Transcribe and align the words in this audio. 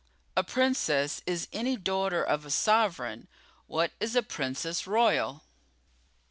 "A 0.35 0.43
princess 0.43 1.21
is 1.27 1.47
any 1.53 1.77
daughter 1.77 2.23
of 2.23 2.43
a 2.43 2.49
sovereign. 2.49 3.27
What 3.67 3.91
is 3.99 4.15
a 4.15 4.23
princess 4.23 4.87
royal?" 4.87 5.43